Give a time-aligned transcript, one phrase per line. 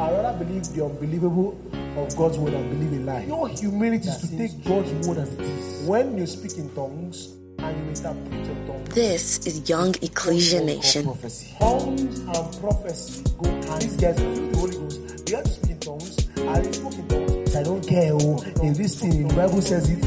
[0.00, 1.58] I rather believe the unbelievable
[1.96, 3.24] of God's word and believe a lie.
[3.24, 5.88] Your humility is to take God's word as it is.
[5.88, 11.04] When you speak in tongues and you interpret your tongues, This is Young Ecclesia Nation.
[11.04, 11.52] prophecy.
[11.58, 13.82] Tongues and prophecy go hand.
[13.82, 15.26] These guys feel the Holy Ghost.
[15.26, 16.28] They have to speak in tongues.
[16.38, 17.56] I spoke in tongues.
[17.56, 18.12] I don't care.
[18.14, 20.04] Oh, if this thing in the Bible says it,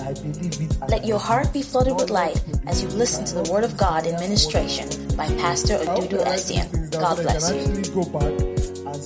[0.00, 0.90] I believe it.
[0.90, 4.04] Let your heart be flooded with light as you listen to the Word of God
[4.04, 7.00] in ministration by Pastor I Odudu you write these things Essien.
[7.00, 8.47] God bless you.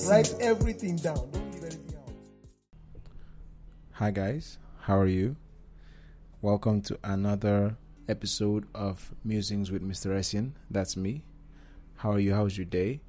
[0.00, 1.16] Write everything down.
[1.16, 2.12] Don't leave anything out.
[3.92, 4.58] Hi, guys.
[4.80, 5.36] How are you?
[6.40, 7.76] Welcome to another
[8.08, 10.10] episode of Musings with Mr.
[10.18, 10.52] Essien.
[10.70, 11.22] That's me.
[11.96, 12.34] How are you?
[12.34, 13.00] How's your day?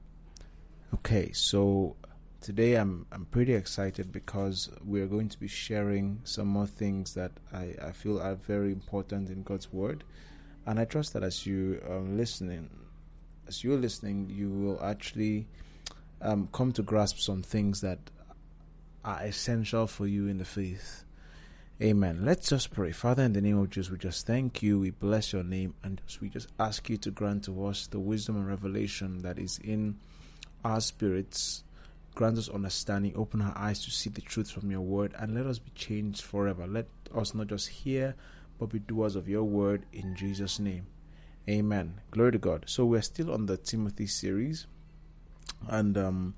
[0.94, 1.96] Okay, so
[2.42, 7.32] today I'm I'm pretty excited because we're going to be sharing some more things that
[7.52, 10.04] I, I feel are very important in God's Word,
[10.66, 12.70] and I trust that as you are listening,
[13.48, 15.48] as you're listening, you will actually
[16.24, 18.00] um, come to grasp some things that
[19.04, 21.04] are essential for you in the faith.
[21.82, 22.20] Amen.
[22.24, 22.92] Let's just pray.
[22.92, 24.80] Father, in the name of Jesus, we just thank you.
[24.80, 28.38] We bless your name and we just ask you to grant to us the wisdom
[28.38, 29.98] and revelation that is in
[30.64, 31.64] our spirits.
[32.16, 33.14] Grant us understanding.
[33.16, 36.22] Open our eyes to see the truth from your word and let us be changed
[36.22, 36.66] forever.
[36.68, 38.16] Let us not just hear,
[38.60, 40.86] but be doers of your word in Jesus' name.
[41.50, 42.00] Amen.
[42.12, 42.64] Glory to God.
[42.68, 44.68] So we're still on the Timothy series.
[45.68, 46.36] And um,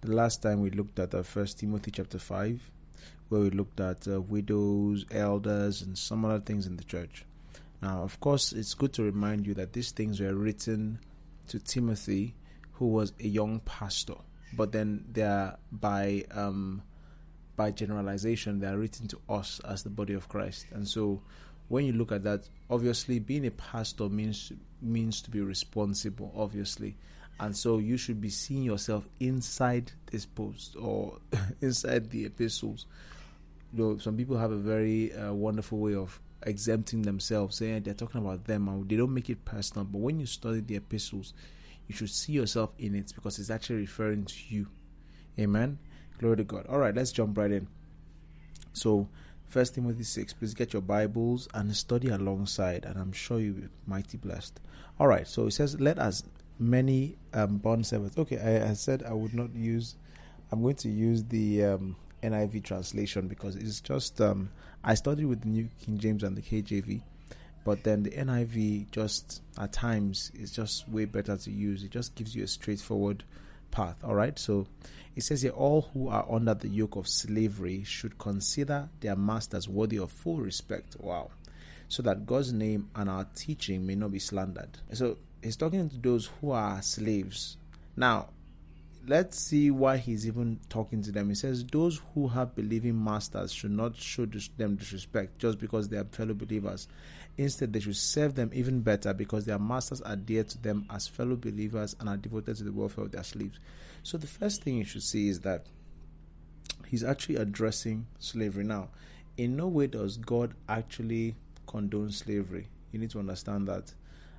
[0.00, 2.70] the last time we looked at uh, First Timothy chapter 5
[3.28, 7.24] where we looked at uh, widows, elders, and some other things in the church.
[7.82, 11.00] Now, of course, it's good to remind you that these things were written
[11.48, 12.34] to Timothy,
[12.72, 14.14] who was a young pastor,
[14.52, 16.82] but then they are by um,
[17.56, 20.66] by generalization they are written to us as the body of Christ.
[20.72, 21.22] And so,
[21.68, 26.96] when you look at that, obviously, being a pastor means means to be responsible, obviously.
[27.38, 31.18] And so you should be seeing yourself inside this post or
[31.60, 32.86] inside the epistles
[33.72, 37.94] you know, some people have a very uh, wonderful way of exempting themselves, saying they're
[37.94, 39.84] talking about them and they don't make it personal.
[39.84, 41.34] But when you study the epistles,
[41.86, 44.68] you should see yourself in it because it's actually referring to you.
[45.38, 45.78] Amen.
[46.18, 46.66] Glory to God.
[46.68, 47.68] All right, let's jump right in.
[48.72, 49.08] So,
[49.46, 50.32] First Timothy six.
[50.32, 54.58] Please get your Bibles and study alongside, and I'm sure you'll be mighty blessed.
[54.98, 55.28] All right.
[55.28, 56.24] So it says, "Let us
[56.58, 59.96] many um, bond servants." Okay, I, I said I would not use.
[60.52, 64.20] I'm going to use the um, NIV translation because it's just.
[64.20, 64.50] Um,
[64.84, 67.02] I studied with the New King James and the KJV,
[67.64, 71.82] but then the NIV just at times is just way better to use.
[71.82, 73.24] It just gives you a straightforward
[73.72, 73.96] path.
[74.04, 74.38] All right.
[74.38, 74.66] So
[75.16, 79.68] it says here, all who are under the yoke of slavery should consider their masters
[79.68, 80.96] worthy of full respect.
[81.00, 81.30] Wow.
[81.88, 84.78] So that God's name and our teaching may not be slandered.
[84.92, 87.56] So he's talking to those who are slaves.
[87.96, 88.28] Now,
[89.06, 91.28] let's see why he's even talking to them.
[91.28, 94.26] He says, Those who have believing masters should not show
[94.56, 96.88] them disrespect just because they are fellow believers.
[97.38, 101.06] Instead, they should serve them even better because their masters are dear to them as
[101.06, 103.58] fellow believers and are devoted to the welfare of their slaves.
[104.02, 105.66] So, the first thing you should see is that
[106.86, 108.64] he's actually addressing slavery.
[108.64, 108.88] Now,
[109.36, 111.36] in no way does God actually
[111.66, 112.68] condone slavery.
[112.92, 113.92] You need to understand that.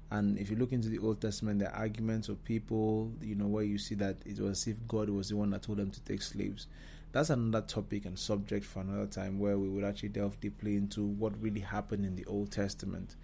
[0.09, 3.63] And if you look into the Old Testament, the arguments of people, you know, where
[3.63, 6.01] you see that it was as if God was the one that told them to
[6.01, 6.67] take slaves.
[7.11, 11.03] That's another topic and subject for another time where we would actually delve deeply into
[11.03, 13.15] what really happened in the Old Testament.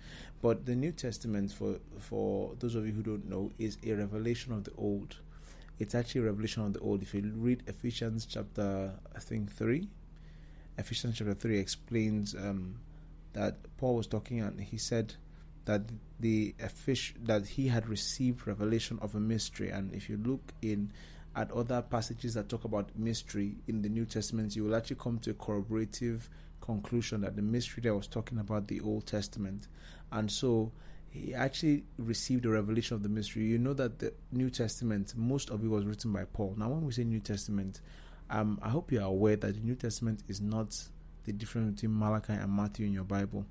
[0.41, 4.53] But the New Testament, for for those of you who don't know, is a revelation
[4.53, 5.17] of the Old.
[5.79, 7.01] It's actually a revelation of the Old.
[7.01, 9.87] If you read Ephesians chapter, I think three,
[10.77, 12.79] Ephesians chapter 3 explains um,
[13.33, 15.13] that Paul was talking and he said
[15.65, 15.81] that
[16.19, 16.55] the
[17.23, 19.69] that he had received revelation of a mystery.
[19.69, 20.91] And if you look in
[21.35, 25.17] at other passages that talk about mystery in the New Testament you will actually come
[25.19, 26.29] to a corroborative
[26.61, 29.67] conclusion that the mystery that I was talking about the Old Testament.
[30.11, 30.71] And so
[31.09, 33.43] he actually received a revelation of the mystery.
[33.43, 36.55] You know that the New Testament most of it was written by Paul.
[36.57, 37.81] Now when we say New Testament
[38.29, 40.75] um, I hope you are aware that the New Testament is not
[41.25, 43.45] the difference between Malachi and Matthew in your Bible.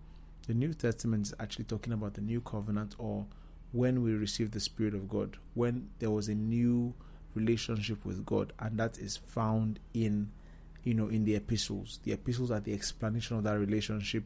[0.47, 3.27] The New Testament is actually talking about the new covenant or
[3.73, 6.95] when we received the Spirit of God, when there was a new
[7.35, 10.31] relationship with God, and that is found in
[10.85, 12.01] you know in the epistles.
[12.03, 14.25] The epistles are the explanation of that relationship.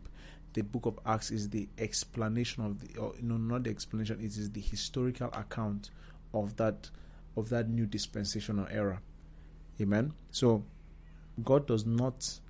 [0.54, 4.36] The book of Acts is the explanation of the or know not the explanation, it
[4.36, 5.90] is the historical account
[6.32, 6.90] of that
[7.36, 9.00] of that new dispensational era.
[9.80, 10.14] Amen.
[10.30, 10.64] So
[11.44, 12.40] God does not,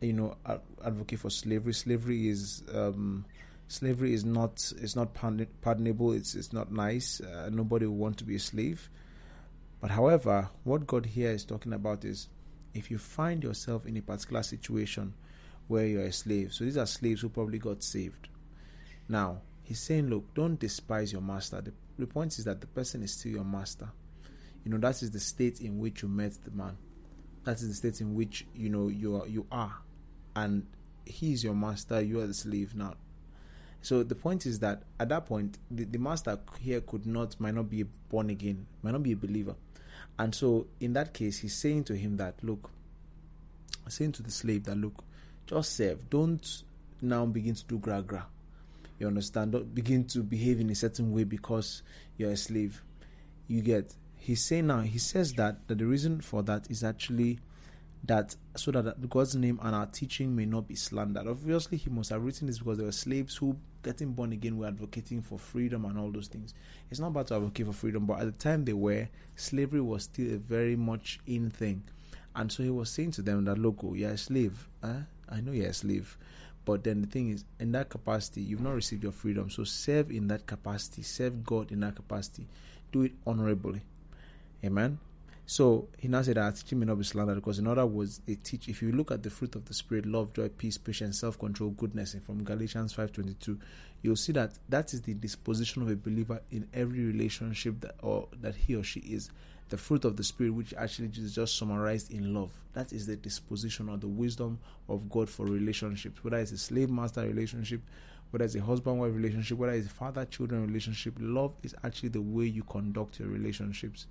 [0.00, 0.36] you know,
[0.84, 1.72] advocate for slavery.
[1.72, 3.24] Slavery is um,
[3.68, 6.12] slavery is not is not pardon- pardonable.
[6.12, 7.20] It's it's not nice.
[7.20, 8.88] Uh, nobody will want to be a slave.
[9.80, 12.28] But however, what God here is talking about is
[12.74, 15.14] if you find yourself in a particular situation
[15.68, 18.28] where you're a slave, so these are slaves who probably got saved.
[19.08, 21.60] Now, he's saying, look, don't despise your master.
[21.60, 23.88] The, the point is that the person is still your master.
[24.64, 26.76] You know, that is the state in which you met the man.
[27.44, 29.74] That is the state in which, you know, you are, you are.
[30.38, 30.66] And
[31.04, 32.94] he is your master, you are the slave now.
[33.82, 37.54] So the point is that at that point, the, the master here could not, might
[37.54, 39.56] not be born again, might not be a believer.
[40.16, 42.70] And so in that case, he's saying to him that, look,
[43.88, 45.02] saying to the slave that, look,
[45.46, 46.08] just serve.
[46.08, 46.62] Don't
[47.00, 48.26] now begin to do gra gra.
[49.00, 49.52] You understand?
[49.52, 51.82] Don't begin to behave in a certain way because
[52.16, 52.82] you're a slave.
[53.48, 53.94] You get.
[54.16, 57.38] He's saying now, he says that, that the reason for that is actually
[58.04, 61.26] that so that God's name and our teaching may not be slandered.
[61.26, 64.66] Obviously, he must have written this because there were slaves who, getting born again, were
[64.66, 66.54] advocating for freedom and all those things.
[66.90, 70.04] It's not about to advocate for freedom, but at the time they were, slavery was
[70.04, 71.82] still a very much in thing.
[72.34, 74.68] And so he was saying to them that, look, oh, you're a slave.
[74.82, 75.00] Huh?
[75.28, 76.16] I know you're a slave.
[76.64, 79.50] But then the thing is, in that capacity, you've not received your freedom.
[79.50, 82.46] So serve in that capacity, serve God in that capacity.
[82.92, 83.82] Do it honorably.
[84.64, 84.98] Amen.
[85.50, 88.34] So he now said that teaching may not be slandered because in other words, they
[88.34, 88.68] teach.
[88.68, 92.12] If you look at the fruit of the spirit, love, joy, peace, patience, self-control, goodness,
[92.12, 93.58] and from Galatians five twenty-two,
[94.02, 98.28] you'll see that that is the disposition of a believer in every relationship that or
[98.42, 99.30] that he or she is.
[99.70, 103.16] The fruit of the spirit, which actually is just summarized in love, that is the
[103.16, 104.58] disposition or the wisdom
[104.90, 106.22] of God for relationships.
[106.22, 107.80] Whether it's a slave-master relationship,
[108.32, 112.44] whether it's a husband-wife relationship, whether it's a father-children relationship, love is actually the way
[112.44, 114.06] you conduct your relationships.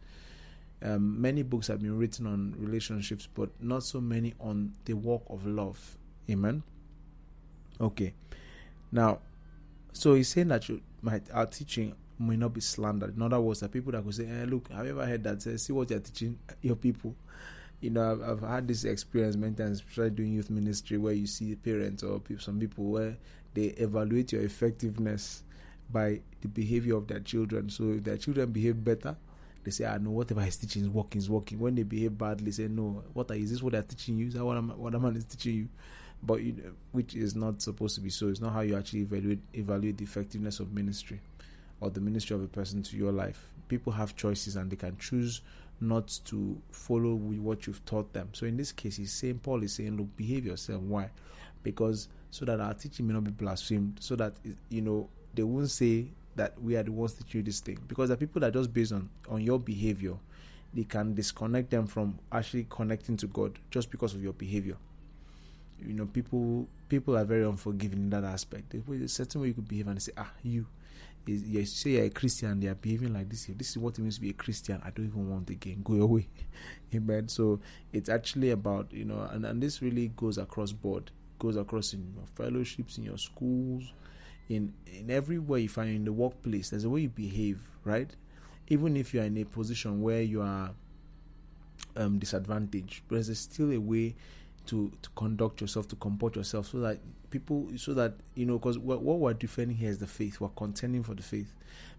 [0.82, 5.24] Um, many books have been written on relationships, but not so many on the work
[5.30, 5.98] of love.
[6.30, 6.62] Amen.
[7.82, 8.14] Okay.
[8.92, 9.20] Now,
[9.94, 13.16] so he's saying that you, my, our teaching may not be slandered.
[13.16, 15.42] In other words, the people that could say, hey, "Look, have you ever heard that?
[15.42, 17.16] Say, see what you're teaching your people."
[17.80, 21.28] You know, I've, I've had this experience many times, especially doing youth ministry, where you
[21.28, 23.18] see parents or people, some people where
[23.54, 25.44] they evaluate your effectiveness
[25.92, 27.70] by the behavior of their children.
[27.70, 29.16] So if their children behave better,
[29.68, 31.60] they say, ah, I know whatever he's teaching is working, is working.
[31.60, 34.28] When they behave badly, say, No, what are, is this what they're teaching you?
[34.28, 35.68] Is that what, I'm, what a man is teaching you?
[36.24, 38.30] But you know, which is not supposed to be so.
[38.30, 41.20] It's not how you actually evaluate evaluate the effectiveness of ministry
[41.82, 43.50] or the ministry of a person to your life.
[43.68, 45.42] People have choices and they can choose
[45.82, 48.30] not to follow what you've taught them.
[48.32, 50.82] So in this case, he's saying Paul is saying, look, behave yourself.
[50.82, 51.10] Why?
[51.62, 54.34] Because so that our teaching may not be blasphemed, so that
[54.70, 56.08] you know they won't say
[56.38, 57.80] that we are the ones teaching you this thing.
[57.88, 60.16] Because the people that just based on on your behavior
[60.74, 64.78] they can disconnect them from actually connecting to god just because of your behavior.
[65.80, 68.72] You know people people are very unforgiving in that aspect.
[68.72, 70.66] There's a certain way you could behave and say ah you
[71.28, 74.02] is you say you're a christian they are behaving like this this is what it
[74.02, 74.82] means to be a christian.
[74.84, 76.28] I don't even want again go away
[76.96, 77.28] amen.
[77.28, 77.60] So
[77.94, 82.14] it's actually about you know and, and this really goes across board goes across in
[82.16, 83.94] your fellowships in your schools
[84.50, 88.16] in in every way you find in the workplace there's a way you behave right?
[88.70, 90.72] Even if you are in a position where you are
[91.96, 94.16] um, disadvantaged there's still a way
[94.68, 97.00] to to conduct yourself to comport yourself so that
[97.30, 100.40] people so that you know because what, what we're defending here is the faith.
[100.40, 101.54] We're contending for the faith.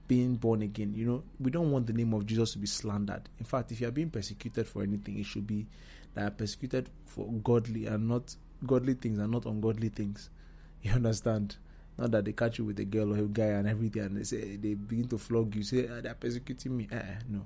[0.06, 3.28] Being born again you know we don't want the name of jesus to be slandered.
[3.38, 5.66] In fact if you are being persecuted for anything it should be
[6.14, 8.34] that are persecuted for godly and not
[8.66, 10.30] godly things and not ungodly things.
[10.80, 11.56] You understand
[11.98, 14.22] not that they catch you with a girl or a guy and everything, and they
[14.22, 15.64] say they begin to flog you.
[15.64, 16.88] Say ah, they're persecuting me.
[16.90, 17.44] Uh, no,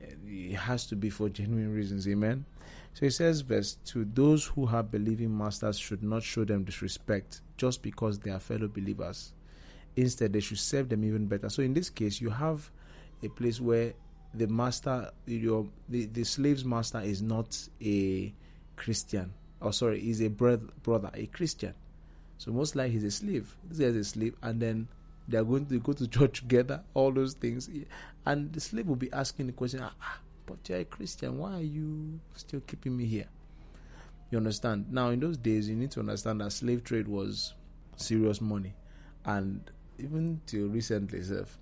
[0.00, 2.06] it has to be for genuine reasons.
[2.08, 2.44] Amen.
[2.94, 7.42] So he says, verse two: Those who have believing masters should not show them disrespect
[7.56, 9.32] just because they are fellow believers.
[9.94, 11.48] Instead, they should serve them even better.
[11.48, 12.70] So in this case, you have
[13.22, 13.94] a place where
[14.34, 18.34] the master, your the, the slave's master, is not a
[18.74, 19.32] Christian.
[19.62, 21.72] Oh, sorry, is a brother, a Christian
[22.38, 23.56] so most likely he's a slave.
[23.64, 24.88] This guy's a slave, and then
[25.28, 27.68] they are going to go to church together, all those things.
[28.24, 31.54] And the slave will be asking the question, ah, ah, but you're a Christian, why
[31.54, 33.26] are you still keeping me here?
[34.30, 34.92] You understand?
[34.92, 37.54] Now, in those days, you need to understand that slave trade was
[37.96, 38.74] serious money.
[39.24, 41.58] And even till recently, self,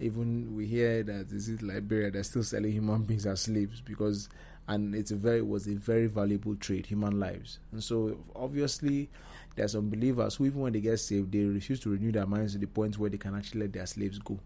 [0.00, 4.28] even we hear that is it Liberia, they're still selling human beings as slaves because,
[4.68, 7.58] and it's a very, was a very valuable trade, human lives.
[7.72, 9.10] And so, obviously,
[9.56, 12.26] there are some believers who, even when they get saved, they refuse to renew their
[12.26, 14.38] minds to the point where they can actually let their slaves go.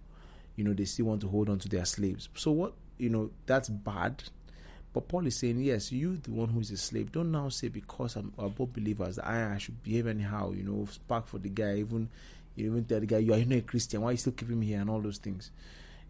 [0.57, 2.29] You know, they still want to hold on to their slaves.
[2.35, 4.23] So, what, you know, that's bad.
[4.93, 7.69] But Paul is saying, yes, you, the one who is a slave, don't now say
[7.69, 11.77] because I'm above believers I, I should behave anyhow, you know, spark for the guy,
[11.77, 12.09] even
[12.57, 14.59] you even tell the guy, you are not a Christian, why are you still keeping
[14.59, 15.51] me here, and all those things.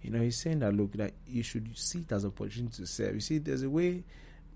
[0.02, 2.86] You know, he's saying that look, that you should see it as an opportunity to
[2.86, 3.14] serve.
[3.14, 4.04] You see, there's a way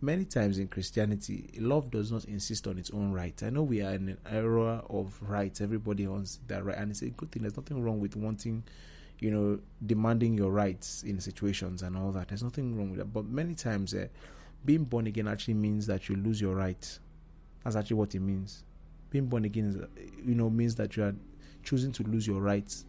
[0.02, 3.40] many times in Christianity, love does not insist on its own right.
[3.42, 5.60] I know we are in an era of rights.
[5.60, 7.42] Everybody wants that right, and it's a good thing.
[7.42, 8.64] There's nothing wrong with wanting,
[9.20, 12.28] you know, demanding your rights in situations and all that.
[12.28, 13.12] There's nothing wrong with that.
[13.12, 14.08] But many times, uh,
[14.64, 16.98] being born again actually means that you lose your rights.
[17.64, 18.64] That's actually what it means.
[19.10, 21.14] Being born again, is, you know, means that you are
[21.62, 22.84] choosing to lose your rights.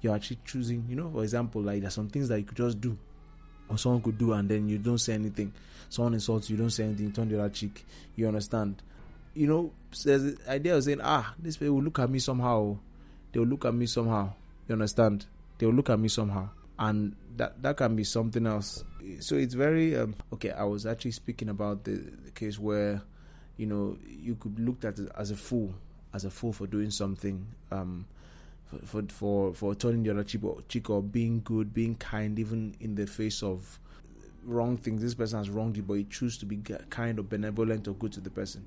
[0.00, 2.80] You're actually choosing, you know, for example, like there's some things that you could just
[2.80, 2.96] do
[3.68, 5.52] or someone could do and then you don't say anything.
[5.88, 7.84] Someone insults you, don't say anything, turn the other cheek.
[8.14, 8.82] You understand?
[9.34, 9.72] You know,
[10.04, 12.78] there's the idea of saying, ah, this way will look at me somehow.
[13.32, 14.32] They will look at me somehow.
[14.68, 15.26] You understand?
[15.58, 16.48] They will look at me somehow.
[16.78, 18.84] And that that can be something else.
[19.20, 20.50] So it's very um, okay.
[20.50, 23.02] I was actually speaking about the, the case where,
[23.56, 25.72] you know, you could look at as a fool,
[26.12, 27.46] as a fool for doing something.
[27.70, 28.06] Um,
[28.84, 32.74] for for for turning the other cheek or, cheek or being good, being kind, even
[32.80, 33.78] in the face of
[34.44, 35.02] wrong things.
[35.02, 36.58] This person has wronged you, but you choose to be
[36.90, 38.66] kind or benevolent or good to the person.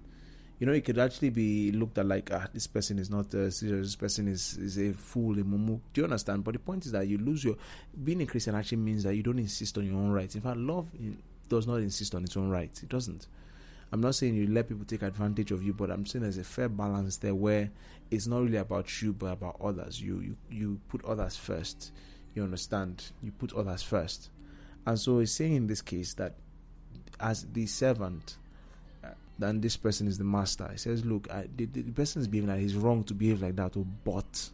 [0.59, 3.49] You know, it could actually be looked at like, ah, this person is not uh,
[3.49, 3.87] serious.
[3.87, 5.79] This person is is a fool, a mumu.
[5.93, 6.43] Do you understand?
[6.43, 7.55] But the point is that you lose your
[8.03, 10.35] being a Christian actually means that you don't insist on your own rights.
[10.35, 10.87] In fact, love
[11.47, 12.83] does not insist on its own rights.
[12.83, 13.27] It doesn't.
[13.91, 16.43] I'm not saying you let people take advantage of you, but I'm saying there's a
[16.43, 17.71] fair balance there where
[18.11, 19.99] it's not really about you but about others.
[19.99, 21.91] You you you put others first.
[22.35, 23.03] You understand?
[23.23, 24.29] You put others first.
[24.85, 26.35] And so he's saying in this case that
[27.19, 28.37] as the servant,
[29.03, 30.67] uh, then this person is the master.
[30.71, 33.55] He says, look, I, the, the, person is behaving like he's wrong to behave like
[33.57, 34.49] that, but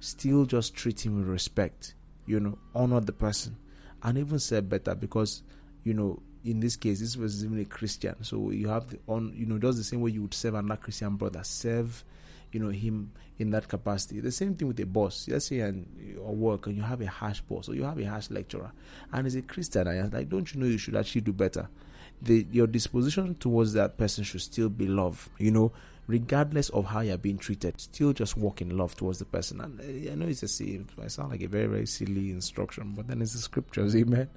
[0.00, 1.94] still just treat him with respect.
[2.26, 3.56] You know, honor the person,
[4.02, 5.42] and even say better because
[5.84, 8.16] you know in this case, this was even a Christian.
[8.22, 10.80] So you have the on, you know, just the same way you would serve another
[10.80, 12.04] Christian brother, serve,
[12.52, 14.20] you know, him in that capacity.
[14.20, 15.26] The same thing with a boss.
[15.28, 15.86] Let's say and
[16.18, 18.72] or work and you have a harsh boss or you have a harsh lecturer,
[19.12, 21.68] and as a Christian, I like, don't you know you should actually do better?
[22.22, 25.28] The your disposition towards that person should still be love.
[25.38, 25.72] You know,
[26.06, 29.60] regardless of how you're being treated, still just walk in love towards the person.
[29.60, 32.94] And uh, I know it's a silly, it sound like a very very silly instruction,
[32.96, 34.28] but then it's the scriptures, amen.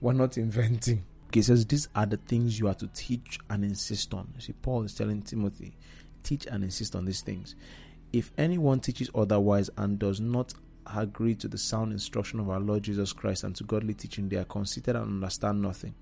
[0.00, 1.04] We're not inventing.
[1.34, 4.32] He says, These are the things you are to teach and insist on.
[4.38, 5.76] See, Paul is telling Timothy,
[6.22, 7.54] teach and insist on these things.
[8.12, 10.54] If anyone teaches otherwise and does not
[10.94, 14.36] agree to the sound instruction of our Lord Jesus Christ and to godly teaching, they
[14.36, 15.94] are considered and understand nothing.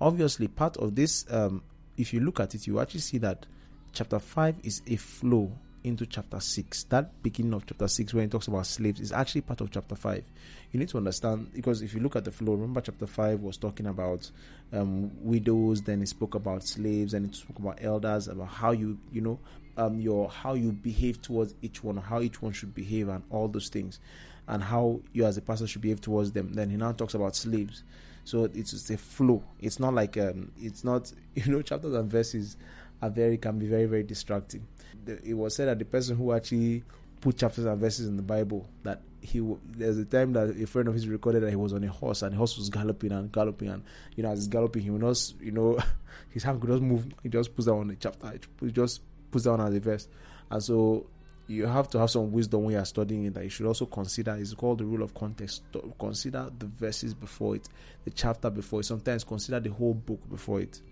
[0.00, 1.62] Obviously, part of this, um,
[1.96, 3.46] if you look at it, you actually see that
[3.92, 5.52] chapter 5 is a flow
[5.84, 6.84] into chapter 6.
[6.84, 9.94] That beginning of chapter 6, when it talks about slaves, is actually part of chapter
[9.94, 10.24] 5.
[10.72, 13.56] You need to understand, because if you look at the flow, remember chapter 5 was
[13.56, 14.30] talking about
[14.72, 18.98] um, widows, then it spoke about slaves, and it spoke about elders, about how you,
[19.12, 19.38] you know,
[19.76, 23.48] um, your how you behave towards each one, how each one should behave, and all
[23.48, 24.00] those things,
[24.48, 26.54] and how you as a pastor should behave towards them.
[26.54, 27.82] Then he now talks about slaves.
[28.24, 29.44] So it's a flow.
[29.60, 32.56] It's not like um, it's not you know chapters and verses
[33.02, 34.66] are very can be very very distracting.
[35.06, 36.82] It was said that the person who actually
[37.20, 40.88] put chapters and verses in the Bible that he there's a time that a friend
[40.88, 43.32] of his recorded that he was on a horse and the horse was galloping and
[43.32, 43.82] galloping and
[44.14, 45.78] you know as he's galloping he will not you know
[46.30, 49.60] his hand could just move he just puts down the chapter he just puts down
[49.62, 50.08] as a verse
[50.50, 51.06] and so
[51.46, 54.36] you have to have some wisdom when you're studying it that you should also consider
[54.36, 55.62] it's called the rule of context
[55.98, 57.66] consider the verses before it
[58.04, 60.82] the chapter before it sometimes consider the whole book before it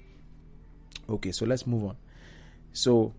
[1.08, 1.96] Okay, so let's move on.
[2.72, 3.12] So,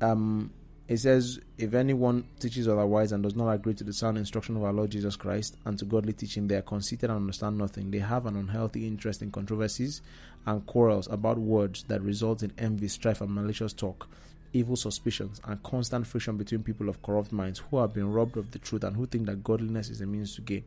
[0.00, 0.50] um,
[0.90, 4.64] it says, if anyone teaches otherwise and does not agree to the sound instruction of
[4.64, 7.92] our Lord Jesus Christ and to godly teaching, they are conceited and understand nothing.
[7.92, 10.02] They have an unhealthy interest in controversies
[10.46, 14.08] and quarrels about words that result in envy, strife, and malicious talk,
[14.52, 18.50] evil suspicions, and constant friction between people of corrupt minds who have been robbed of
[18.50, 20.64] the truth and who think that godliness is a means to gain.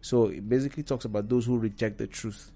[0.00, 2.50] So it basically talks about those who reject the truth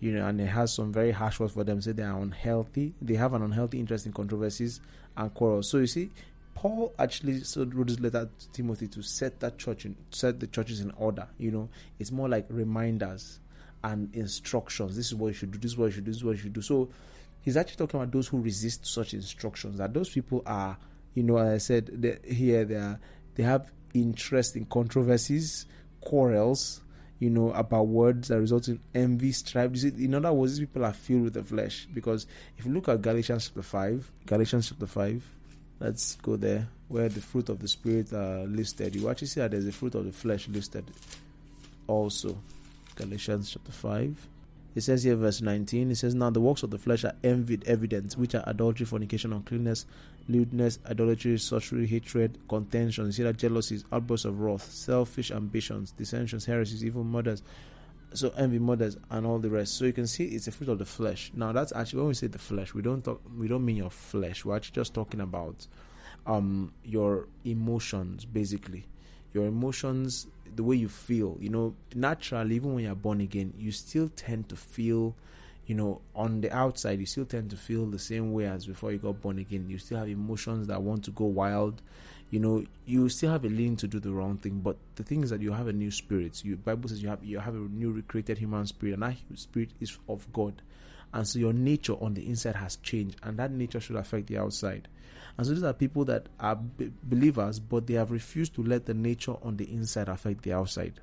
[0.00, 1.80] you know, and it has some very harsh words for them.
[1.80, 2.94] Say they are unhealthy.
[3.00, 4.80] They have an unhealthy interest in controversies
[5.16, 5.68] and quarrels.
[5.70, 6.10] So you see,
[6.54, 10.46] Paul actually so wrote this letter to Timothy to set that church in, set the
[10.46, 11.28] churches in order.
[11.38, 13.40] You know, it's more like reminders
[13.84, 14.96] and instructions.
[14.96, 15.58] This is what you should do.
[15.58, 16.10] This is what you should do.
[16.10, 16.62] This is what you should do.
[16.62, 16.88] So
[17.42, 19.78] he's actually talking about those who resist such instructions.
[19.78, 20.78] That those people are,
[21.14, 22.98] you know, as I said they, here, they are
[23.34, 25.66] they have interest in controversies,
[26.00, 26.80] quarrels,
[27.20, 29.84] you know, about words that result in envy, strife.
[29.84, 31.86] In other words, these people are filled with the flesh.
[31.92, 32.26] Because
[32.58, 35.22] if you look at Galatians chapter 5, Galatians chapter 5,
[35.80, 38.96] let's go there, where the fruit of the Spirit are listed.
[38.96, 40.84] You actually see that there's a fruit of the flesh listed
[41.86, 42.38] also.
[42.96, 44.26] Galatians chapter 5.
[44.74, 47.64] It says here, verse 19, it says, Now the works of the flesh are envied,
[47.66, 49.84] evident, which are adultery, fornication, uncleanness,
[50.28, 56.44] lewdness, idolatry, sorcery, hatred, contention, you see that jealousies, outbursts of wrath, selfish ambitions, dissensions,
[56.44, 57.42] heresies, evil murders,
[58.12, 59.76] so envy, murders, and all the rest.
[59.76, 61.30] So you can see it's a fruit of the flesh.
[61.34, 63.90] Now that's actually when we say the flesh, we don't talk, we don't mean your
[63.90, 64.44] flesh.
[64.44, 65.66] We're actually just talking about
[66.26, 68.86] um your emotions, basically.
[69.32, 71.36] Your emotions, the way you feel.
[71.40, 75.14] You know, naturally, even when you're born again, you still tend to feel.
[75.66, 78.90] You know, on the outside, you still tend to feel the same way as before
[78.90, 79.66] you got born again.
[79.68, 81.80] You still have emotions that want to go wild
[82.30, 85.22] you know you still have a lean to do the wrong thing but the thing
[85.22, 87.58] is that you have a new spirit you bible says you have you have a
[87.58, 90.62] new recreated human spirit and that spirit is of god
[91.12, 94.38] and so your nature on the inside has changed and that nature should affect the
[94.38, 94.88] outside
[95.36, 98.86] and so these are people that are b- believers but they have refused to let
[98.86, 101.00] the nature on the inside affect the outside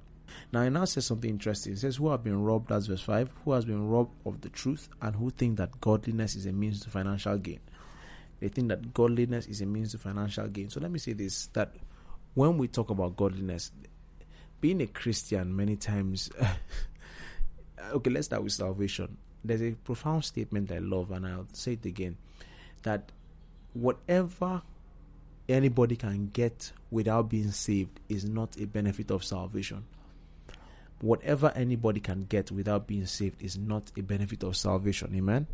[0.51, 3.29] now it now says something interesting it says who have been robbed that's verse 5
[3.45, 6.81] who has been robbed of the truth and who think that godliness is a means
[6.81, 7.59] to financial gain
[8.39, 10.69] they think that godliness is a means to financial gain.
[10.69, 11.73] So let me say this that
[12.33, 13.71] when we talk about godliness,
[14.61, 16.29] being a Christian many times
[17.91, 19.17] okay, let's start with salvation.
[19.43, 22.17] There's a profound statement I love and I'll say it again
[22.83, 23.11] that
[23.73, 24.61] whatever
[25.49, 29.85] anybody can get without being saved is not a benefit of salvation.
[31.01, 35.13] Whatever anybody can get without being saved is not a benefit of salvation.
[35.15, 35.47] Amen.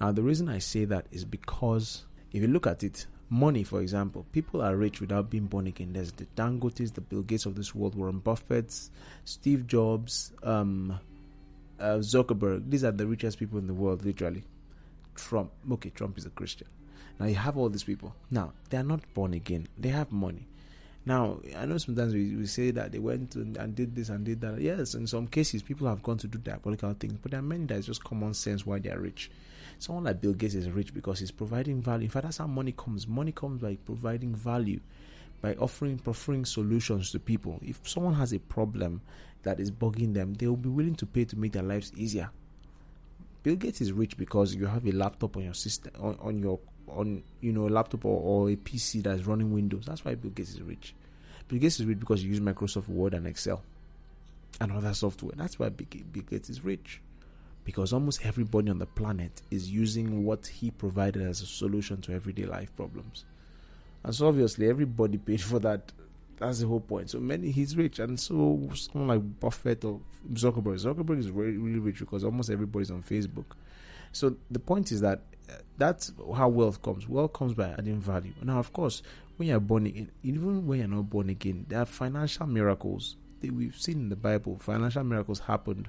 [0.00, 3.80] Now, the reason I say that is because if you look at it, money, for
[3.80, 5.92] example, people are rich without being born again.
[5.92, 8.72] There's the Dangotes, the Bill Gates of this world, Warren Buffett,
[9.24, 10.98] Steve Jobs, um,
[11.80, 12.70] uh, Zuckerberg.
[12.70, 14.44] These are the richest people in the world, literally.
[15.16, 15.50] Trump.
[15.72, 16.68] Okay, Trump is a Christian.
[17.18, 18.14] Now you have all these people.
[18.30, 19.68] Now they are not born again.
[19.78, 20.46] They have money.
[21.06, 24.40] Now I know sometimes we, we say that they went and, did this and did
[24.40, 24.60] that.
[24.60, 27.66] Yes, in some cases people have gone to do diabolical things, but there are many
[27.66, 29.30] that is just common sense why they are rich.
[29.78, 32.04] Someone like Bill Gates is rich because he's providing value.
[32.04, 33.06] In fact, that's how money comes.
[33.06, 34.80] Money comes by providing value,
[35.42, 37.58] by offering offering solutions to people.
[37.62, 39.02] If someone has a problem
[39.42, 42.30] that is bugging them, they will be willing to pay to make their lives easier.
[43.42, 46.58] Bill Gates is rich because you have a laptop on your system on, on your
[46.88, 49.84] on you know a laptop or, or a PC that's running Windows.
[49.86, 50.94] That's why Bill Gates is rich.
[51.48, 53.62] Bill Gates is rich because you use Microsoft Word and Excel
[54.60, 55.32] and other software.
[55.36, 57.00] That's why Bill Gates is rich
[57.64, 62.12] because almost everybody on the planet is using what he provided as a solution to
[62.12, 63.24] everyday life problems.
[64.02, 65.92] And so obviously everybody paid for that.
[66.36, 67.10] That's the whole point.
[67.10, 70.00] So many he's rich, and so someone like Buffett or
[70.32, 70.82] Zuckerberg.
[70.82, 73.46] Zuckerberg is really, really rich because almost everybody's on Facebook.
[74.12, 75.22] So the point is that
[75.76, 77.08] that's how wealth comes.
[77.08, 78.32] Wealth comes by adding value.
[78.42, 79.02] Now, of course,
[79.36, 83.52] when you're born again, even when you're not born again, there are financial miracles that
[83.52, 84.58] we've seen in the Bible.
[84.58, 85.88] Financial miracles happened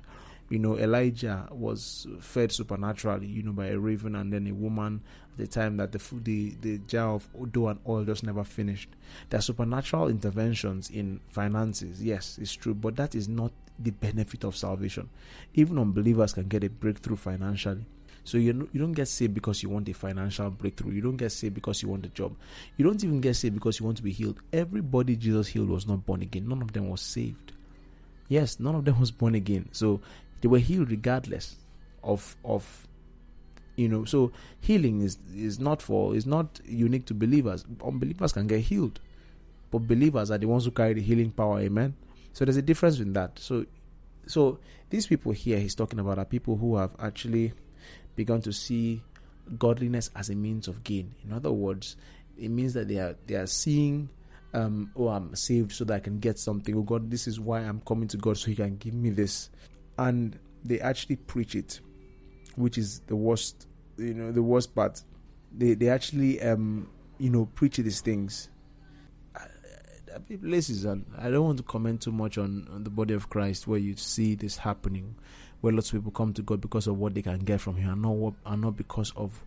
[0.49, 5.01] you know, Elijah was fed supernaturally, you know, by a raven and then a woman
[5.31, 8.43] at the time that the food, the, the jar of dough and oil just never
[8.43, 8.89] finished.
[9.29, 14.43] There are supernatural interventions in finances, yes, it's true, but that is not the benefit
[14.43, 15.09] of salvation.
[15.55, 17.85] Even unbelievers can get a breakthrough financially.
[18.25, 20.91] So you you don't get saved because you want a financial breakthrough.
[20.91, 22.35] You don't get saved because you want a job.
[22.75, 24.39] You don't even get saved because you want to be healed.
[24.51, 26.49] Everybody Jesus healed was not born again.
[26.49, 27.53] None of them was saved.
[28.27, 29.69] Yes, none of them was born again.
[29.71, 30.01] So
[30.41, 31.55] they were healed regardless
[32.03, 32.88] of of
[33.75, 38.47] you know so healing is is not for is not unique to believers unbelievers can
[38.47, 38.99] get healed
[39.71, 41.93] but believers are the ones who carry the healing power amen
[42.31, 43.65] so there's a difference in that so
[44.27, 44.59] so
[44.89, 47.51] these people here he's talking about are people who have actually
[48.15, 49.01] begun to see
[49.58, 51.97] godliness as a means of gain in other words
[52.38, 54.10] it means that they are they are seeing
[54.54, 57.60] um, oh i'm saved so that i can get something oh god this is why
[57.60, 59.49] i'm coming to god so he can give me this
[59.97, 61.80] and they actually preach it,
[62.56, 63.67] which is the worst.
[63.97, 65.01] You know, the worst part.
[65.56, 68.49] They they actually um you know preach these things.
[70.41, 73.67] Places and I don't want to comment too much on, on the body of Christ
[73.67, 75.15] where you see this happening,
[75.61, 77.91] where lots of people come to God because of what they can get from Him,
[77.91, 79.43] and not what, and not because of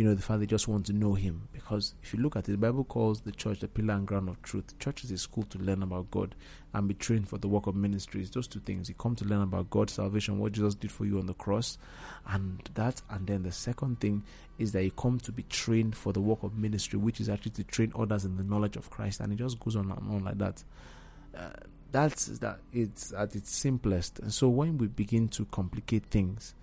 [0.00, 1.46] you know, the fact they just want to know Him.
[1.52, 4.30] Because if you look at it, the Bible calls the church the pillar and ground
[4.30, 4.78] of truth.
[4.78, 6.34] Church is a school to learn about God
[6.72, 8.30] and be trained for the work of ministries.
[8.30, 8.88] Those two things.
[8.88, 11.76] You come to learn about God's salvation, what Jesus did for you on the cross,
[12.26, 13.02] and that.
[13.10, 14.22] And then the second thing
[14.58, 17.52] is that you come to be trained for the work of ministry, which is actually
[17.52, 19.20] to train others in the knowledge of Christ.
[19.20, 20.64] And it just goes on and on like that.
[21.36, 21.50] Uh,
[21.92, 24.18] that's that it's at its simplest.
[24.20, 26.54] And so when we begin to complicate things,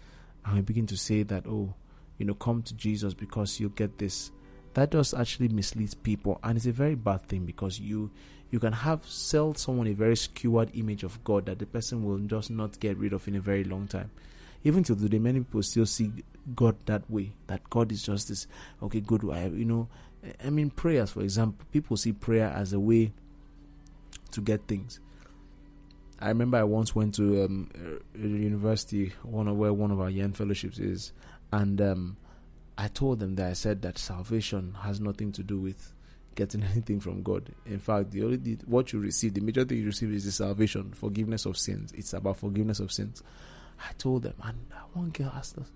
[0.46, 1.74] and we begin to say that, oh,
[2.18, 4.32] you know, come to Jesus because you'll get this.
[4.74, 8.12] That does actually mislead people, and it's a very bad thing because you
[8.50, 12.20] you can have sell someone a very skewed image of God that the person will
[12.20, 14.10] just not get rid of in a very long time.
[14.64, 16.12] Even to today, many people still see
[16.56, 17.34] God that way.
[17.48, 18.48] That God is just this
[18.82, 19.24] okay, good.
[19.24, 19.88] You know,
[20.44, 23.12] I mean, prayers, for example, people see prayer as a way
[24.32, 25.00] to get things.
[26.20, 27.70] I remember I once went to um,
[28.16, 31.12] a university, one of where one of our young fellowships is,
[31.52, 32.18] and um,
[32.78, 35.94] I told them that I said that salvation has nothing to do with
[36.36, 37.52] getting anything from God.
[37.66, 40.92] In fact, the only what you receive, the major thing you receive is the salvation,
[40.94, 41.92] forgiveness of sins.
[41.94, 43.22] It's about forgiveness of sins.
[43.80, 44.58] I told them, and
[44.94, 45.72] one girl asked us,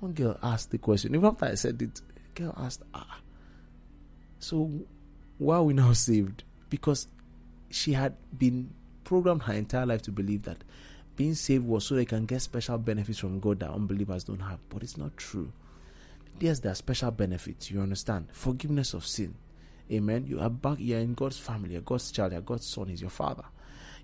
[0.00, 1.14] one girl asked the question.
[1.14, 2.00] Even after I said it,
[2.34, 3.20] girl asked, ah,
[4.40, 4.70] so
[5.38, 6.42] why are we now saved?
[6.70, 7.06] Because
[7.70, 8.70] she had been
[9.06, 10.58] programmed her entire life to believe that
[11.14, 14.58] being saved was so they can get special benefits from God that unbelievers don't have.
[14.68, 15.50] But it's not true.
[16.40, 18.26] Yes, there are special benefits, you understand?
[18.32, 19.34] Forgiveness of sin.
[19.90, 20.26] Amen.
[20.26, 23.08] You are back, you're in God's family, you're God's child, you're God's son, is your
[23.08, 23.44] father.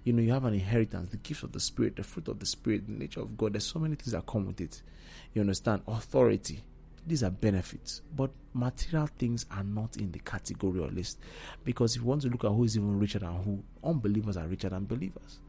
[0.05, 2.47] You know, you have an inheritance, the gift of the Spirit, the fruit of the
[2.47, 3.53] Spirit, the nature of God.
[3.53, 4.83] There's so many things that come with it.
[5.35, 5.83] You understand?
[5.87, 6.63] Authority.
[7.07, 8.03] These are benefits.
[8.15, 11.19] But material things are not in the category or list.
[11.65, 14.47] Because if you want to look at who is even richer than who, unbelievers are
[14.47, 15.41] richer than believers.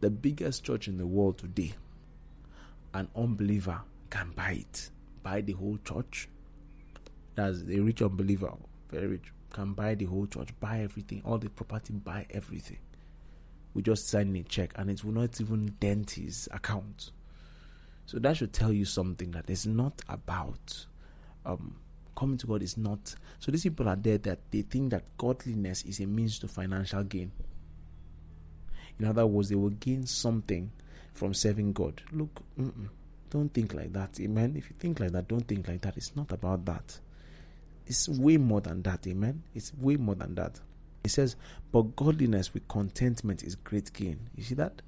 [0.00, 1.74] The biggest church in the world today,
[2.92, 4.90] an unbeliever can buy it.
[5.22, 6.28] Buy the whole church.
[7.34, 8.52] That's a rich unbeliever,
[8.88, 12.78] very rich, can buy the whole church, buy everything, all the property, buy everything.
[13.72, 17.10] We just sign a check and it will not even dent his account.
[18.06, 20.86] So that should tell you something that it's not about
[21.46, 21.76] um,
[22.16, 23.14] coming to God is not.
[23.38, 27.02] So these people are there that they think that godliness is a means to financial
[27.04, 27.32] gain.
[28.98, 30.70] In other words, they will gain something
[31.12, 32.02] from serving God.
[32.12, 32.42] Look,
[33.30, 34.54] don't think like that, amen.
[34.56, 35.96] If you think like that, don't think like that.
[35.96, 36.98] It's not about that.
[37.86, 39.42] It's way more than that, amen.
[39.54, 40.60] It's way more than that.
[41.02, 41.36] He says,
[41.70, 44.30] but godliness with contentment is great gain.
[44.36, 44.80] You see that?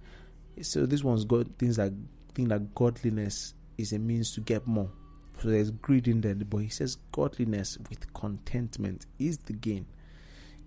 [0.62, 1.92] So this one's got things that
[2.36, 4.90] think that godliness is a means to get more.
[5.42, 9.86] So there's greed in there, but he says godliness with contentment is the gain.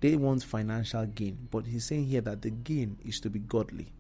[0.01, 3.91] They want financial gain, but he's saying here that the gain is to be godly,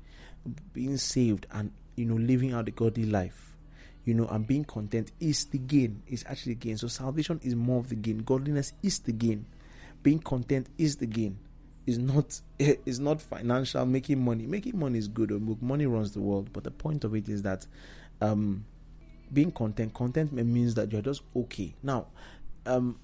[0.73, 3.55] being saved and you know living out a godly life,
[4.05, 6.01] you know, and being content is the gain.
[6.07, 6.77] Is actually the gain.
[6.77, 8.19] So salvation is more of the gain.
[8.19, 9.45] Godliness is the gain.
[10.01, 11.37] Being content is the gain.
[11.89, 13.83] Is not is not financial.
[13.83, 15.31] Making money, making money is good.
[15.59, 17.65] Money runs the world, but the point of it is that
[18.21, 18.63] um,
[19.33, 19.95] being content.
[19.95, 21.73] Contentment means that you're just okay.
[21.81, 22.05] Now,
[22.67, 22.99] um,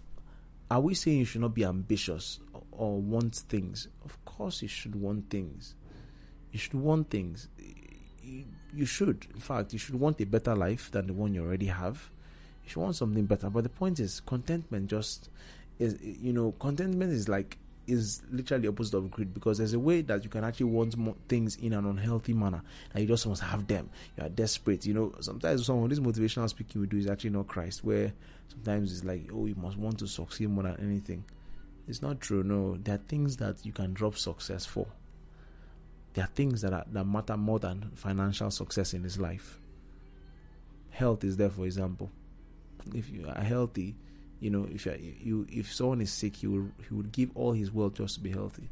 [0.70, 3.88] are we saying you should not be ambitious or, or want things?
[4.04, 5.74] Of course, you should want things.
[6.52, 7.48] You should want things.
[8.22, 11.44] You, you should, in fact, you should want a better life than the one you
[11.44, 12.12] already have.
[12.64, 13.50] You should want something better.
[13.50, 15.30] But the point is, contentment just
[15.80, 20.02] is, you know, contentment is like is literally opposite of greed because there's a way
[20.02, 22.62] that you can actually want more things in an unhealthy manner
[22.94, 23.90] and you just must have them.
[24.18, 25.14] You are desperate you know.
[25.20, 28.14] Sometimes some of this motivational speaking we do is actually not christ where
[28.48, 31.24] sometimes it's like oh you must want to succeed more than anything.
[31.88, 32.78] It's not true no.
[32.78, 34.88] There are things that you can drop success for.
[36.14, 39.60] There are things that are, that matter more than financial success in this life.
[40.90, 42.10] Health is there for example.
[42.94, 43.96] If you are healthy
[44.40, 47.72] you know, if you if someone is sick, he will he would give all his
[47.72, 48.70] wealth just to be healthy.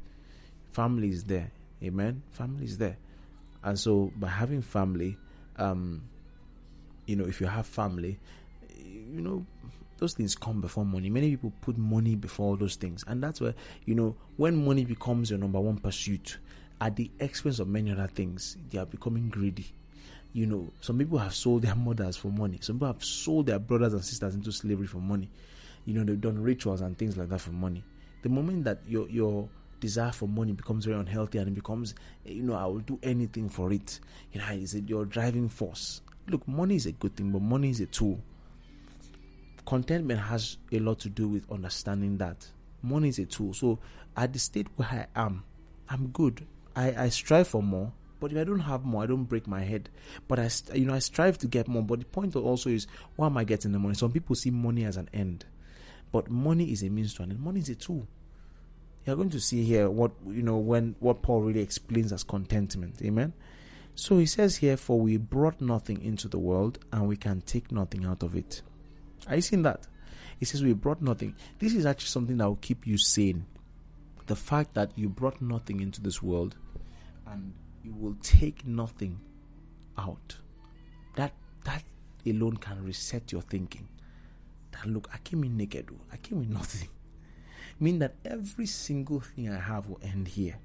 [0.71, 1.51] Family is there,
[1.83, 2.23] amen.
[2.31, 2.97] Family is there,
[3.63, 5.17] and so by having family,
[5.57, 6.03] um,
[7.05, 8.19] you know, if you have family,
[8.77, 9.45] you know,
[9.99, 11.09] those things come before money.
[11.09, 13.53] Many people put money before all those things, and that's where
[13.85, 16.37] you know when money becomes your number one pursuit
[16.81, 19.73] at the expense of many other things, they are becoming greedy
[20.33, 22.57] you know, some people have sold their mothers for money.
[22.61, 25.29] Some people have sold their brothers and sisters into slavery for money.
[25.85, 27.83] You know, they've done rituals and things like that for money.
[28.21, 31.93] The moment that your your desire for money becomes very unhealthy and it becomes,
[32.23, 33.99] you know, I will do anything for it.
[34.31, 36.01] You know, it's your driving force.
[36.27, 38.19] Look, money is a good thing, but money is a tool.
[39.65, 42.47] Contentment has a lot to do with understanding that
[42.81, 43.53] money is a tool.
[43.53, 43.79] So,
[44.15, 45.43] at the state where I am,
[45.89, 46.45] I'm good.
[46.75, 49.63] I, I strive for more, but if I don't have more, I don't break my
[49.63, 49.89] head.
[50.27, 51.83] But I, you know, I strive to get more.
[51.83, 53.95] But the point also is, why am I getting the money?
[53.95, 55.45] Some people see money as an end,
[56.13, 57.41] but money is a means to an end.
[57.41, 58.07] Money is a tool.
[59.05, 63.01] You're going to see here what you know when what Paul really explains as contentment.
[63.01, 63.33] Amen.
[63.95, 67.71] So he says here, "For we brought nothing into the world, and we can take
[67.71, 68.61] nothing out of it."
[69.27, 69.87] Are you seeing that?
[70.39, 71.35] He says we brought nothing.
[71.59, 73.45] This is actually something that will keep you sane.
[74.27, 76.55] The fact that you brought nothing into this world,
[77.25, 79.19] and you will take nothing
[79.97, 80.37] out.
[81.15, 81.83] That that
[82.25, 83.87] alone can reset your thinking.
[84.73, 85.89] That look, I came in naked.
[85.91, 86.89] Oh, I came in nothing.
[87.79, 90.57] Mean that every single thing I have will end here.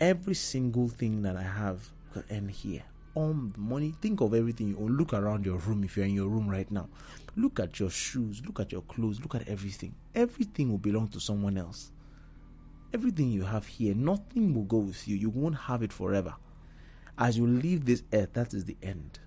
[0.00, 2.82] Every single thing that I have will end here.
[3.14, 4.96] All the money, think of everything you own.
[4.96, 6.88] Look around your room if you're in your room right now.
[7.36, 9.94] Look at your shoes, look at your clothes, look at everything.
[10.14, 11.92] Everything will belong to someone else.
[12.92, 15.16] Everything you have here, nothing will go with you.
[15.16, 16.34] You won't have it forever
[17.18, 19.18] As you leave this earth, that is the end.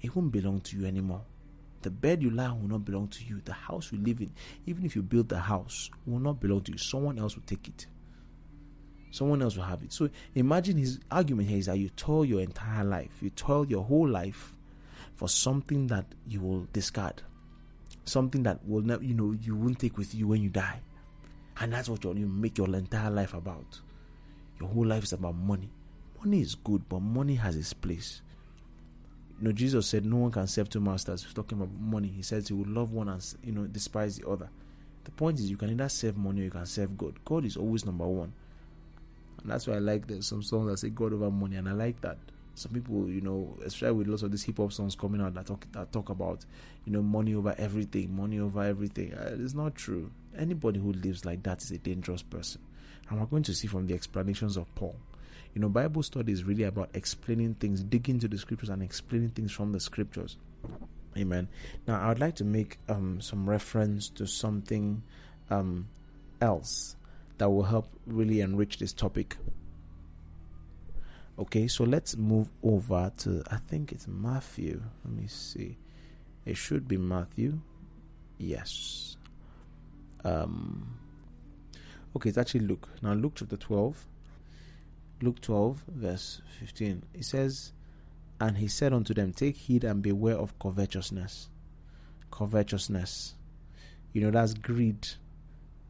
[0.00, 1.22] It won't belong to you anymore.
[1.88, 3.40] The bed you lie on will not belong to you.
[3.46, 4.30] The house you live in,
[4.66, 6.76] even if you build the house, will not belong to you.
[6.76, 7.86] Someone else will take it.
[9.10, 9.90] Someone else will have it.
[9.90, 13.84] So imagine his argument here is that you toil your entire life, you toil your
[13.84, 14.54] whole life
[15.14, 17.22] for something that you will discard,
[18.04, 20.82] something that will never, you know, you won't take with you when you die,
[21.58, 23.80] and that's what you make your entire life about.
[24.60, 25.70] Your whole life is about money.
[26.22, 28.20] Money is good, but money has its place.
[29.40, 31.22] Know, Jesus said no one can serve two masters.
[31.22, 32.08] He's talking about money.
[32.08, 34.48] He says he will love one and you know despise the other.
[35.04, 37.14] The point is you can either serve money or you can serve God.
[37.24, 38.32] God is always number one.
[39.42, 41.72] And that's why I like there's some songs that say God over money, and I
[41.72, 42.18] like that.
[42.56, 45.46] Some people, you know, especially with lots of these hip hop songs coming out that
[45.46, 46.44] talk that talk about,
[46.84, 49.14] you know, money over everything, money over everything.
[49.14, 50.10] Uh, it's not true.
[50.36, 52.60] Anybody who lives like that is a dangerous person.
[53.08, 54.96] And we're going to see from the explanations of Paul.
[55.58, 59.30] You know, Bible study is really about explaining things, digging into the scriptures and explaining
[59.30, 60.36] things from the scriptures.
[61.16, 61.48] Amen.
[61.84, 65.02] Now, I would like to make um, some reference to something
[65.50, 65.88] um,
[66.40, 66.94] else
[67.38, 69.36] that will help really enrich this topic.
[71.40, 74.80] Okay, so let's move over to, I think it's Matthew.
[75.04, 75.76] Let me see.
[76.46, 77.58] It should be Matthew.
[78.38, 79.16] Yes.
[80.22, 81.00] Um,
[82.14, 82.88] okay, it's actually Luke.
[83.02, 84.06] Now, Luke chapter 12.
[85.20, 87.02] Luke 12, verse 15.
[87.14, 87.72] It says,
[88.40, 91.48] And he said unto them, Take heed and beware of covetousness.
[92.30, 93.34] Covetousness.
[94.12, 95.06] You know, that's greed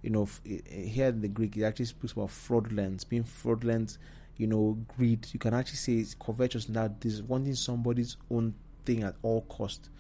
[0.02, 3.98] you know, eh, eh, here in the Greek, it actually speaks about fraudulence, being fraudulent,
[4.36, 5.26] you know, greed.
[5.32, 9.90] You can actually say it's covetous that this wanting somebody's own thing at all cost.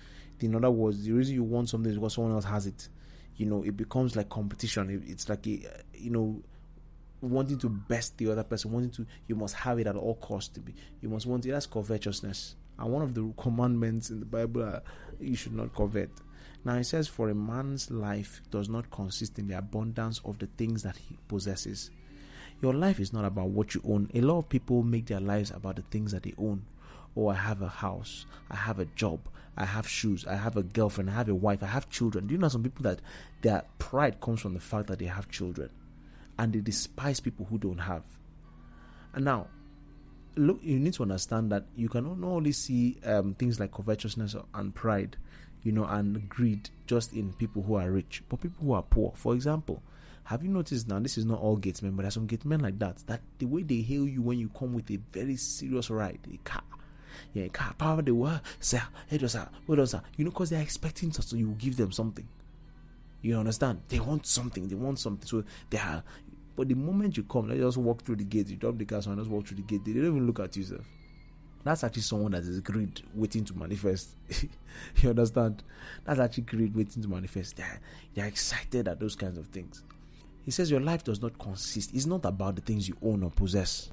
[0.40, 2.88] In other words, the reason you want something is because someone else has it.
[3.36, 5.02] You know, it becomes like competition.
[5.06, 6.42] It's like a, eh, you know,
[7.20, 10.54] wanting to best the other person, wanting to, you must have it at all cost.
[10.54, 11.50] To be, you must want it.
[11.50, 12.54] That's covetousness.
[12.78, 14.80] And one of the commandments in the Bible,
[15.20, 16.10] you should not covet.
[16.64, 20.46] Now it says, For a man's life does not consist in the abundance of the
[20.46, 21.90] things that he possesses.
[22.60, 24.10] Your life is not about what you own.
[24.14, 26.64] A lot of people make their lives about the things that they own.
[27.16, 29.20] Oh, I have a house, I have a job,
[29.56, 32.26] I have shoes, I have a girlfriend, I have a wife, I have children.
[32.26, 33.00] Do you know some people that
[33.42, 35.70] their pride comes from the fact that they have children
[36.38, 38.04] and they despise people who don't have?
[39.14, 39.48] And now,
[40.36, 44.36] look, you need to understand that you can not only see um, things like covetousness
[44.54, 45.16] and pride
[45.62, 49.12] you know, and greed just in people who are rich, but people who are poor.
[49.16, 49.82] For example,
[50.24, 50.98] have you noticed now?
[50.98, 52.98] This is not all gate men, but there's some gate men like that.
[53.06, 56.36] That the way they hail you when you come with a very serious ride, a
[56.38, 56.62] car,
[57.32, 60.02] yeah, car, power the world, sir, hey, sir, what sir?
[60.16, 62.28] You know, because they're expecting so you give them something.
[63.22, 63.82] You understand?
[63.88, 64.68] They want something.
[64.68, 65.26] They want something.
[65.26, 66.02] So they are.
[66.56, 68.48] But the moment you come, they just walk through the gate.
[68.48, 69.84] You drop the car, so just walk through the gate.
[69.84, 70.64] They don't even look at you,
[71.64, 74.10] that's actually someone that is greed waiting to manifest.
[74.96, 75.62] you understand?
[76.04, 77.56] That's actually greed waiting to manifest.
[77.56, 77.80] They're,
[78.14, 79.82] they're excited at those kinds of things.
[80.44, 83.30] He says your life does not consist, it's not about the things you own or
[83.30, 83.90] possess.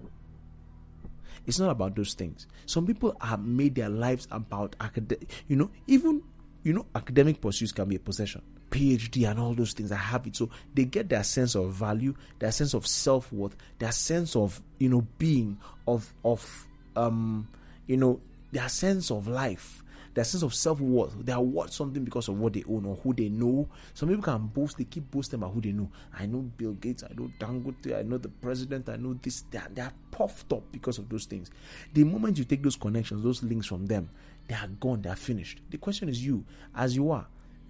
[1.46, 2.48] It's not about those things.
[2.66, 6.24] Some people have made their lives about academic, you know, even,
[6.64, 8.42] you know, academic pursuits can be a possession.
[8.76, 9.92] PhD and all those things.
[9.92, 10.36] I have it.
[10.36, 14.62] So they get their sense of value, their sense of self worth, their sense of,
[14.80, 15.58] you know, being,
[15.88, 17.48] of, of, um,
[17.88, 18.20] you know,
[18.52, 19.82] their sense of life,
[20.14, 21.14] their sense of self worth.
[21.26, 23.70] They are worth something because of what they own or who they know.
[23.94, 25.90] Some people can boast, they keep boasting about who they know.
[26.14, 29.46] I know Bill Gates, I know Dangote, I know the president, I know this.
[29.52, 31.50] They are, they are puffed up because of those things.
[31.94, 34.10] The moment you take those connections, those links from them,
[34.50, 35.62] they are gone, they are finished.
[35.70, 36.44] The question is you,
[36.76, 37.26] as you are,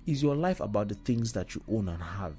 [0.05, 2.35] is your life about the things that you own and have?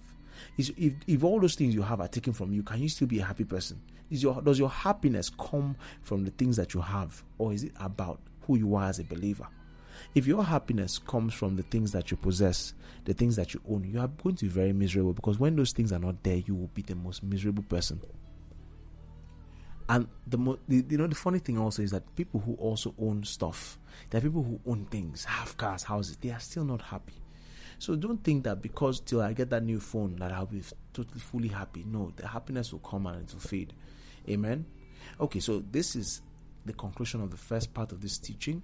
[0.59, 3.09] Is if, if all those things you have are taken from you, can you still
[3.09, 3.81] be a happy person?
[4.11, 7.73] Is your does your happiness come from the things that you have, or is it
[7.81, 9.47] about who you are as a believer?
[10.15, 12.75] If your happiness comes from the things that you possess,
[13.05, 15.73] the things that you own, you are going to be very miserable because when those
[15.73, 18.01] things are not there, you will be the most miserable person.
[19.89, 22.95] And the, mo- the you know the funny thing also is that people who also
[22.99, 23.79] own stuff,
[24.11, 27.15] there are people who own things, have cars, houses, they are still not happy.
[27.79, 30.63] So don't think that because till I get that new phone that I'll be
[30.93, 31.85] totally fully happy.
[31.87, 33.75] No, the happiness will come and it will fade.
[34.29, 34.65] Amen.
[35.21, 36.23] Okay, so this is
[36.65, 38.63] the conclusion of the first part of this teaching,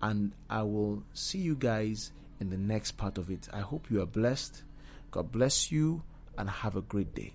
[0.00, 3.48] and I will see you guys in the next part of it.
[3.52, 4.62] I hope you are blessed.
[5.10, 6.02] God bless you
[6.38, 7.34] and have a great day.